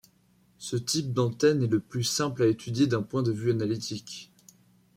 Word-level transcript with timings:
Ce 0.57 0.77
type 0.77 1.13
d'antenne 1.13 1.61
est 1.61 1.67
le 1.67 1.79
plus 1.79 2.03
simple 2.03 2.41
à 2.41 2.47
étudier 2.47 2.87
d'un 2.87 3.03
point 3.03 3.21
de 3.21 3.31
vue 3.31 3.51
analytique. 3.51 4.31